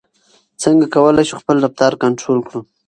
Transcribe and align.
څنګه 0.63 0.85
کولای 0.95 1.25
شو 1.29 1.35
خپل 1.41 1.55
رفتار 1.65 1.93
کنټرول 2.03 2.39
کړو؟ 2.47 2.59